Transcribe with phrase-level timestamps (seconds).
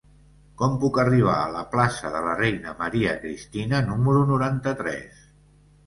[0.61, 5.27] Com puc arribar a la plaça de la Reina Maria Cristina número noranta-tres?